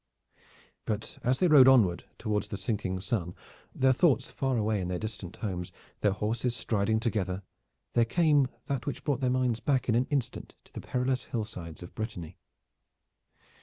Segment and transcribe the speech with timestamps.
[0.85, 3.35] But as they rode onward towards the sinking sun,
[3.75, 7.43] their thoughts far away in their distant homes, their horses striding together,
[7.93, 11.83] there came that which brought their minds back in an instant to the perilous hillsides
[11.83, 12.39] of Brittany.